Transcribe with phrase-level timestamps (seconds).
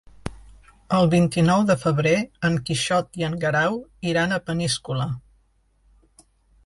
[0.99, 2.15] El vint-i-nou de febrer
[2.49, 3.77] en Quixot i en Guerau
[4.13, 5.11] iran a Peníscola.